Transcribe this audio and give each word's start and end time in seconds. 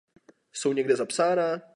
Jsou 0.53 0.73
někde 0.73 0.95
zapsána? 0.95 1.61